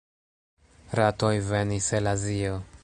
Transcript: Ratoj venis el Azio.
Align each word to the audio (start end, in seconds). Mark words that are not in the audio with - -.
Ratoj 1.01 1.31
venis 1.51 1.93
el 2.01 2.13
Azio. 2.17 2.61